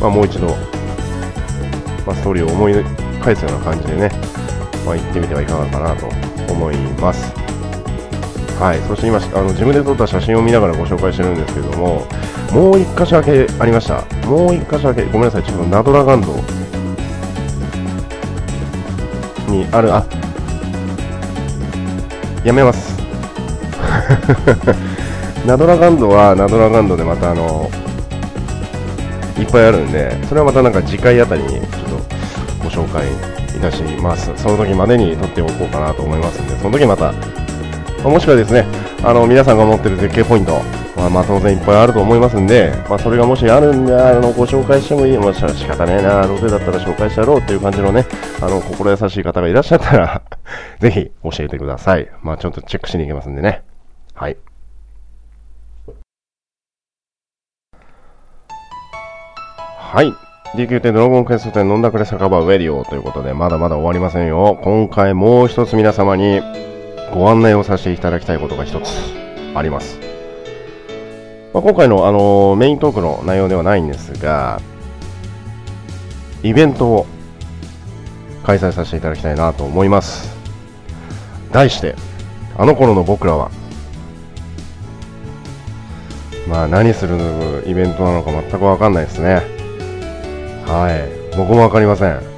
[0.00, 0.46] まあ、もう一度、
[2.06, 2.76] まあ、ストーリーを思い
[3.20, 4.33] 返すような感じでね、
[4.84, 6.06] まあ、行ってみてはいかがかなと
[6.52, 7.32] 思います。
[8.60, 12.06] はい、そして今あの自分で撮った写真を見ながらご紹介してるんですけども
[12.52, 14.04] もう1箇所だけありました。
[14.28, 15.42] もう1箇所だけごめんなさい。
[15.42, 16.28] ちょっとナドラガンド
[19.50, 20.06] にあるあ
[22.44, 22.94] やめます。
[25.46, 27.70] ナドラガンドはナドラガンドでまたあの
[29.38, 31.66] いっぱいあるんで、それはまたなんか次回あたりにちょっと
[32.62, 33.04] ご紹介
[33.64, 34.30] たします。
[34.36, 37.12] その時までに撮っておこうかなと思いますんで、その時また、
[38.08, 38.66] もしくはですね、
[39.02, 40.60] あの皆さんが持ってる絶景ポイント、
[40.96, 48.06] まあ、まあ当然いっぱいあると思いますんで、まあ、それがもしあるんであのご紹介してもいい、もしか仕方ねえな、どうせだったら紹介してやろうっていう感じのね、
[48.40, 50.22] あの心優しい方がいらっしゃったら
[50.80, 52.08] ぜひ教えてください。
[52.22, 53.62] まあちょっとチェックしに行きますんでね。
[54.14, 54.36] はい。
[59.78, 60.23] はい。
[60.54, 64.56] DQ 店ドラゴンクエスト店飲んだくれ酒場ウェディオということで、まだまだ終わりませんよ。
[64.62, 66.42] 今回もう一つ皆様に
[67.12, 68.88] ご案内をさせていただきたいことが一つ
[69.56, 69.98] あります。
[71.52, 74.60] まあ、今回の、あの、メイントークの内容ではないんですが、
[76.44, 77.06] イベントを
[78.44, 80.36] 開催させていただきたいなと思います。
[81.50, 81.96] 題して、
[82.56, 83.50] あの頃の僕らは、
[86.46, 89.63] まあ何するイベントなのか全くわかんないですね。
[90.66, 91.24] はい。
[91.36, 92.34] 僕も分かりません。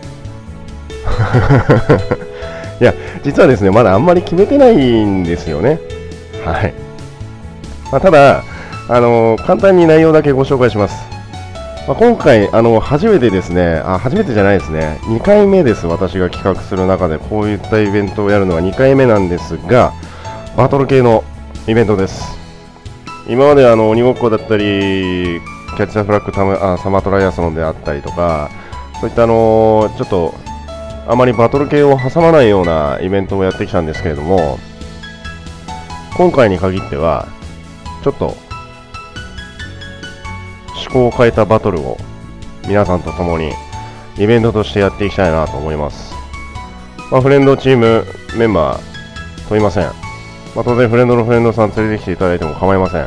[2.80, 5.80] いや実はですねまだあんまり決めてないんですよね。
[6.44, 6.74] はい、
[7.90, 8.44] まあ、ただ
[8.88, 10.94] あの簡単に内容だけご紹介します、
[11.88, 14.98] まあ、今回あの初めてですねあ初めてじゃないですね。
[15.04, 17.18] 2回目です私が企画する中で。
[17.18, 19.92] こういったイベントをやるのは2回目なんですが
[20.56, 21.24] バトル系の
[21.66, 22.36] イベントです。
[23.28, 25.40] 今まであの鬼ごっこだったり
[25.76, 28.50] キャッチ・ザ・フラッグタムあサマートライアソンであったりとか、
[29.00, 30.34] そういったあのー、ちょっと
[31.06, 34.58] あまりバトル系を挟まないようなイベントをやってきたんですけれども、
[36.16, 37.28] 今回に限っては、
[38.02, 38.36] ちょっと思
[40.90, 41.98] 考を変えたバトルを
[42.66, 43.52] 皆さんと共に
[44.16, 46.14] イベントとしてやっていきたいなと思います。
[47.12, 49.84] まあ、フレンドチームメンバー問いません。
[50.54, 53.06] まあ、当然フレンドのフレンドさん連れてきていただいても構いません。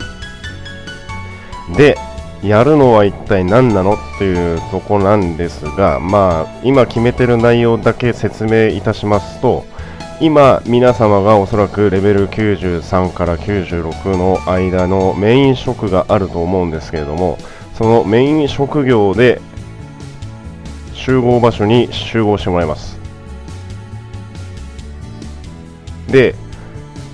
[1.76, 1.98] で、
[2.44, 9.66] やるのは一体何なのっていうとこなんですが、まあ、今決めてる内容だけ説明いたしますと、
[10.22, 17.38] 今、皆様がおそらくレベル93から96の間のメイン職があると思うんですけれども、
[17.78, 19.42] そのメイン職業で
[20.94, 23.00] 集合場所に集合してもらいます。
[26.08, 26.36] で、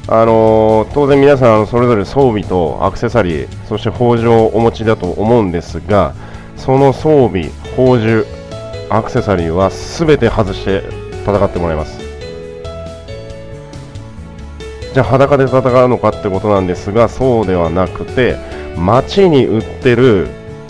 [0.07, 6.13] あのー、当然皆さんそれぞれ装備とアクセサリーそして宝珠をお持ちだと思うんですが
[6.57, 8.23] その装備宝珠
[8.89, 10.83] アクセサリーは全て外して
[11.23, 11.99] 戦ってもらいます。
[14.93, 18.37] じゃあ裸で戦うのかってことなんですがそうではなくて
[18.77, 20.29] 街に売ってる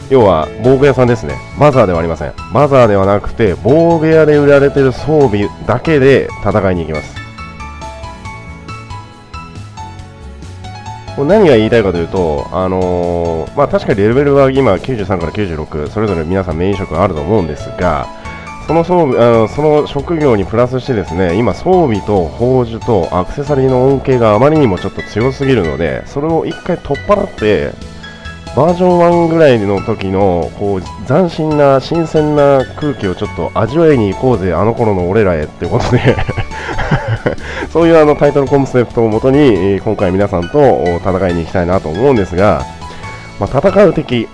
[0.09, 1.37] 要は防具屋さんですね。
[1.59, 2.33] バザーではありません。
[2.53, 7.24] バザーではなくて防具屋で売られてる装備だけで戦いに行きます。
[11.23, 18.07] 何が言いたいかというと、あのー、まあ、確かにレベルは今93から96それぞれ皆さんメイン職あると思うんですが
[18.67, 27.71] その装備あのその職業にプラスしてですね今装備と宝珠とアクセサリーの恩恵があまりにもちょっと強すぎるのでそれを1回取っ払って
[28.55, 36.15] バージョン1ぐらいの時のこう斬新な新鮮な空気をちょっと味わいに行こうぜあの頃の俺らへってことで。
[37.71, 42.63] そういうあのタイトルコンセプトをもとに今回皆さんと戦いに行きたいなと思うんですが、
[43.39, 44.27] まあ、戦う敵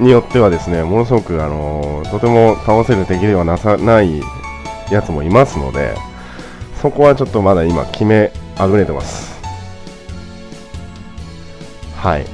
[0.00, 4.20] によってはですねものすごく、あのとても倒せる敵ではなさない
[4.90, 5.94] やつもいますので
[6.80, 9.34] そこはちょっとまだ今決めあぐねてます。
[11.96, 12.26] はい。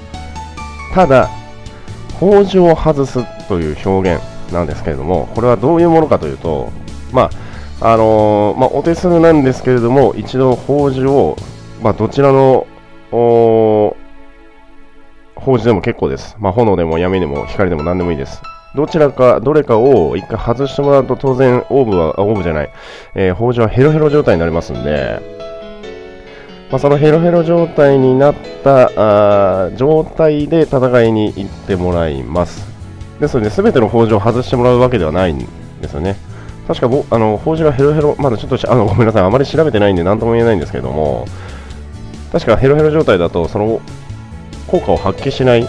[0.93, 1.30] ただ
[2.18, 6.72] 宝珠を外すという表現なんですけれどもこれはどういうものかというと
[7.13, 7.31] まあ
[7.83, 11.37] あのー、まあ、お手数なんですけれども一度宝珠を、
[11.83, 12.67] まあ、どちらの
[13.11, 13.97] 法
[15.59, 16.37] 事でも結構です。
[16.39, 18.43] まあ、炎でも闇でも光でも何でもいいです。
[18.77, 22.71] どちらか、どれかを一回外してもらうと当然オーブは、オーブじゃない、
[23.15, 25.21] えー、法事はヘロヘロ状態になりますんで、
[26.71, 32.65] まあ、そのヘロヘロ状態になったあ状態で戦いに行ってもらいます。
[33.19, 35.39] ですので、全ての法事を外してもらうわけではないん
[35.81, 36.17] ですよね。
[36.71, 41.27] 確かぼ、あの、法事がヘロヘロ、まだちょっとあのごめんなさい、あまり調べてないんで何とも言えないんですけども、
[42.31, 43.81] 確かヘロヘロ状態だと、その
[44.68, 45.64] 効果を発揮しない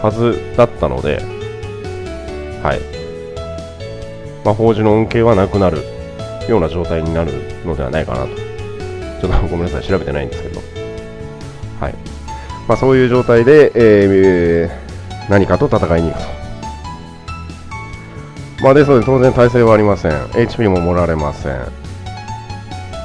[0.00, 1.16] はずだったので、
[2.62, 2.80] はい。
[4.42, 5.82] まあ、法事の恩恵はなくなる
[6.48, 7.32] ような状態になる
[7.66, 8.28] のではないかなと。
[8.28, 10.62] ちょっとごめんなさい、調べてないんですけど。
[11.78, 11.94] はい。
[12.66, 16.41] まあ、そういう状態で、えー、何かと戦いに行くと。
[18.62, 20.12] まあ、ですので、当然耐性はありません。
[20.12, 21.52] HP も盛られません。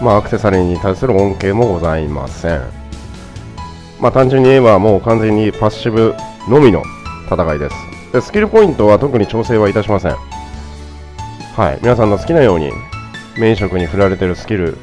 [0.01, 2.87] まあ、アクセサリーに対する恩恵もございません。
[3.99, 6.13] まあ、単純に言えばもう完全にパッシブ
[6.47, 6.83] のみの
[7.31, 7.75] 戦いです
[8.13, 12.71] でスキルポイントは特に調整はいたしませんはい皆さんの好きなように
[13.37, 14.77] メイン職に振られているスキル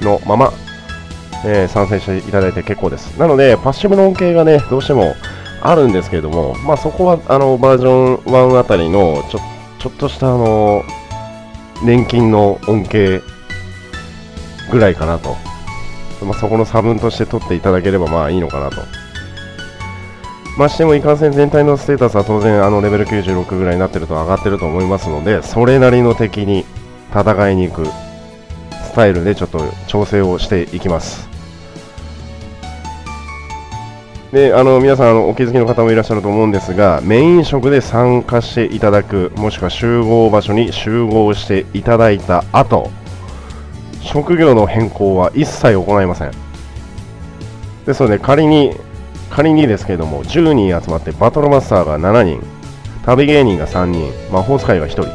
[0.00, 0.52] のまま、
[1.44, 5.14] えー、参戦していただいて結構ですなのでパッシブの恩恵がねどうしても
[5.60, 9.40] あるんですけれどもまあそこはあのバージョン1あたりのちょ
[9.84, 10.82] ちょっとしたあの
[11.84, 13.20] 年金の恩恵
[14.72, 15.36] ぐらいかなと
[16.24, 18.80] まあ、そこの差分として取っていただければまあいいのかなと。
[20.56, 26.64] ましてもいかんせん全体のステータスは当然あのレベル96ぐらいになってると上がってると思いますのでそれなりの敵に
[27.10, 31.28] 戦いに行くスタイルでちょっと調整をしていきます
[34.34, 42.90] であの皆さんお気づきの方もいらっしゃると思うんですがメイン職で参加していただくもしくは集合場所に集合していただいた後
[44.02, 46.32] 職業の変更は一切行いません。
[47.86, 48.74] ですので仮に
[49.30, 52.42] 仮にですけれども10人集まってバトルマスターが7人
[53.04, 55.06] 旅芸人が3人魔法使いが1人。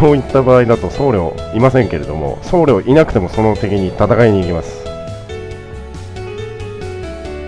[0.00, 4.81] そういった場合だと僧侶いませんけれども僧侶いなくてもその敵に戦いに行きます。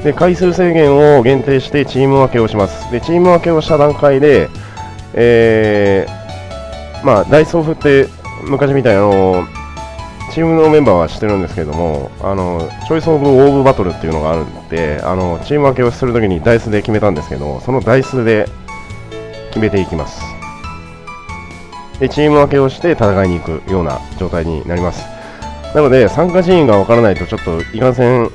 [0.05, 2.93] で回数制限を限定してチーム分けをします。
[2.93, 4.51] でチーム分けをした段階で、
[5.15, 8.07] えー、まあ、ダイスを振って
[8.47, 9.47] 昔みたいあの
[10.31, 18.47] チームのメンバーは知ってるんですけどもあのチョイス・オブ・オーブ・バトルっていうのがあるんであのチーム分けをするときにダイスで決めたんですけどそのダイスで
[19.49, 20.21] 決めていきます。
[21.99, 25.07] でチーム分けをして戦いに行くような状態になります。
[25.75, 28.31] なので参加人員がわからないとちょっといかんせん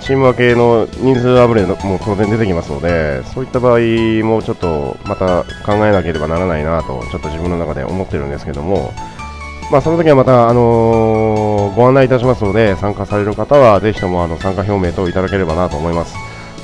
[0.00, 3.78] チーム分けの人数あぶれも当然出てきますのでそういった場合
[4.24, 8.92] もちょっとまた考えなければならないなとちょっと自分の中で思ってるんですけども
[9.70, 16.16] まあ、その時はまた、あのー、ご案内いたしますので、参加される方はぜひともあの参加表明等いただければなと思います。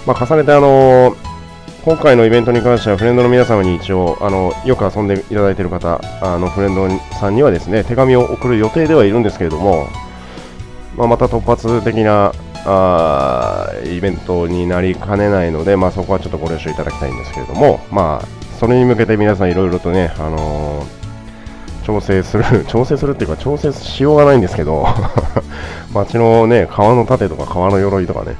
[0.06, 1.16] まあ、重ねて、あのー、
[1.84, 6.88] 今回のイベントに関しては、フレンドの皆様に一応、あのよく遊んでいただいている方、あのフレンド
[7.20, 9.86] さんにはですね手紙を送る予定ではいるんですけれども、
[10.96, 12.32] まあ、また突発的な
[12.66, 21.06] あイベントになりかねないので、まあ、そこはちょっとご了承いただきたいんですけれども、まあ、それに向けて皆さんいろいろとね、あのー
[21.86, 24.84] 調整する、 調整するっていうか、調整しようがないんですけど、
[25.94, 28.34] 街のね、川の盾とか川の鎧とかね、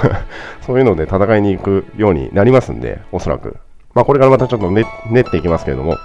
[0.66, 3.58] そういうので戦いに行くようになりますんで、おそらく。
[3.92, 5.96] まあ、これからまたちょっと練練っていきますけれども、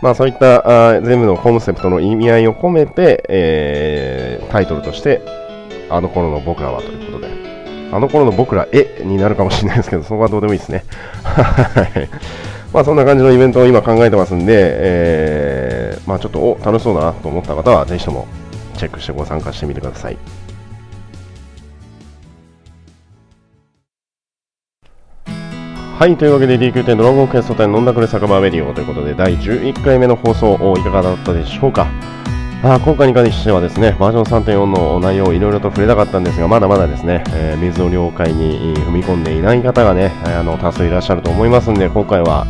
[0.00, 5.22] まあ、そういったあ全部のコンセプトの意味合いを込めて、えー、タイトルとして
[5.90, 7.56] 「あの頃の僕らは」ということで。
[7.92, 10.84] あの頃の僕らへになるかもしれないですけどそこはどうでもいいですね。
[12.72, 18.26] まあそんな感じのイベントを今考えてますんで、えー、まあちょっとお楽しそうだなと思った方はぜひとも
[18.76, 20.18] チェックしてご参加してみてください。
[25.98, 31.86] はい、というわけで DQ10 ドラゴンクエスト10飲んだくれ酒場メディオということで第11回目の放送いかがだったでしょうか。
[32.62, 42.46] あ今回に関してはですねバージョン3.4の内容をいろいろと触れたかったんですがまだまだですね、えー、水の了解に踏み込んでいない方がねあの多数いらっしゃると思いますんで今回は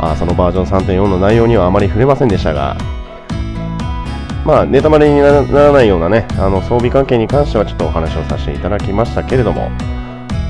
[0.00, 2.76] あそのバージョン3.4の内容にはあまり触れませんでしたが
[4.44, 9.70] まあ、ネタバレにならないようなねあの装備関係に関してはちょっとお話をさせていただきましたけれども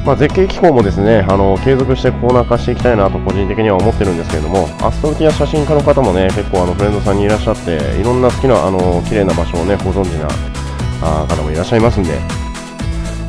[0.04, 10.28] まあ、絶景機構もですねあの継続してコーナー化していきたいなと個人的には思ってるんですけれどもアストルティア写真家の方もね結構あのフレンドさんにいらっしゃっていろんな好きなあの綺麗な場所をねご存知な
[11.02, 12.18] あ方もいらっしゃいますんで、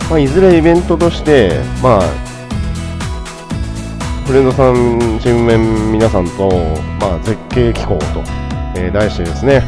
[0.10, 2.02] まあ、いずれイベントとして、まあ、
[4.26, 6.50] フレンドさんチームメン皆さんと、
[7.02, 8.24] まあ、絶景機構と、
[8.76, 9.62] えー、題してですね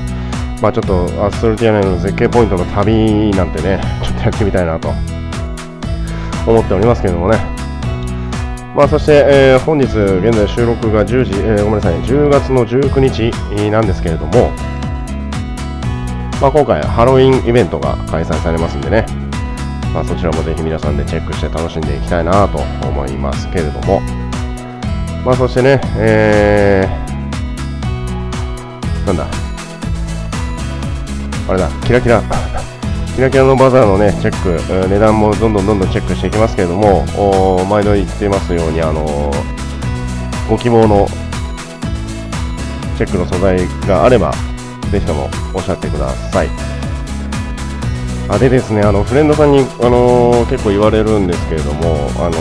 [0.61, 4.93] まあ、ちょっとアストルティア内の絶景ポイントの旅なんてねちょっとやってみたいなと
[6.45, 7.37] 思っておりますけれどもね。
[8.75, 13.31] まあ、そして、えー、本日、現在収録が10時、えー、ごめんなさい、10月の19日
[13.69, 14.49] なんですけれども、
[16.41, 19.05] まあ、今回、ハロウィンイベントが開催されますんでね、
[19.93, 24.01] まあ、そちらもぜひ皆さんでチェックして楽しんでいきたいなと思いますけれども、
[25.23, 29.27] まあ、そしてね、えー、なんだ、
[31.47, 32.72] あれだ、キラキラ。
[33.15, 37.05] キラキラのバザーのね、チェック、値段もどんどんどんどんチェックしていきますけれども、
[37.65, 39.31] 毎度言っていますように、あの
[40.49, 41.07] ご希望の
[42.97, 44.31] チェックの素材があれば、
[44.91, 46.49] ぜひともおっしゃってください。
[48.29, 52.35] あでですね、あのフレンドさんに、あの結構言われるんですけれども、あの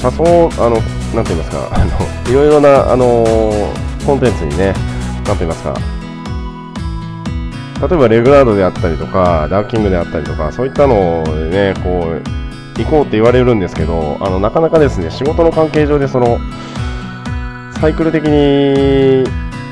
[0.00, 0.10] 誘
[0.46, 0.76] う、あの、
[1.12, 1.86] なんて言いますか、あの
[2.30, 3.24] いろいろな、あの
[4.06, 4.74] コンテンツにね、
[5.26, 5.74] なんて言いますか、
[7.80, 12.22] 例えばレグラードであったりとか、ダーキングであったりとか、そういったのでね、こう、
[12.78, 16.38] 行こうって言われるんですけど、あの、なかなかですね、仕事の関係上でその、
[17.80, 19.24] サイクル的に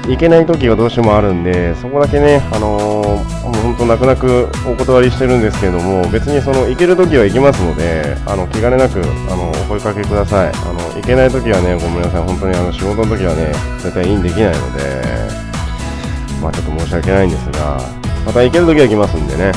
[0.08, 10.52] 行けない時がどうしてもあるんで、そこだけね、あのー、もう本当泣く泣くお断りしてるんですけども、別にその行ける時は行きますので、あの気兼ねなくあのお声かけください。
[10.52, 15.23] あの行けない時はね、ごめんなさい、本当にあの仕事の時はね、絶対インできないので、
[16.44, 17.80] まあ、ちょっと申し訳ないんですが、
[18.26, 19.50] また行けるときは行きますんでね、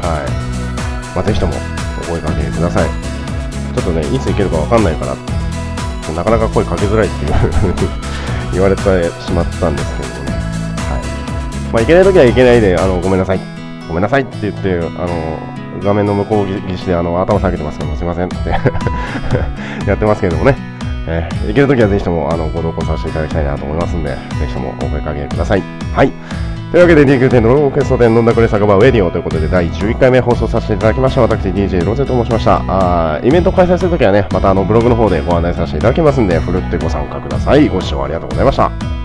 [0.00, 1.14] はい。
[1.14, 1.52] まあ、ぜひとも
[2.08, 2.88] お声かけください。
[3.76, 5.14] ちょっとね、いつ行けるかわかんないから、
[6.14, 7.32] なかなか声かけづらいっていう
[8.52, 8.82] 言われて
[9.20, 10.42] しまったんですけどもね、はい。
[11.70, 13.40] まあ、行けないときは行けないで、あの、ごめんなさい。
[13.86, 15.38] ごめんなさいって言って、あの、
[15.84, 18.48] 画面の向こう岸であの頭下げてますけど、すいませんって
[19.86, 20.56] やってますけどもね、
[21.08, 25.62] えー、行けるときはぜひともあのご同行させていただきたいなと思いますんで、ぜひともお声かけください。
[25.94, 26.12] はい。
[26.70, 38.97] というわけで DQ10 のロークエスト店飲んだくれ酒場ウェディオということで第11回目放送させていただきました私 DJ ロゼと申しましたあイベント開催するときはねまたあのブログの方でご案内させていただきますんでふるってご参加くださいご視聴ありがとうございました